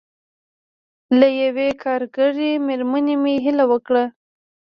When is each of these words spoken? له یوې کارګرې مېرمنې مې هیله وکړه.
له 1.19 1.27
یوې 1.41 1.69
کارګرې 1.83 2.51
مېرمنې 2.67 3.15
مې 3.23 3.33
هیله 3.45 3.65
وکړه. 3.71 4.03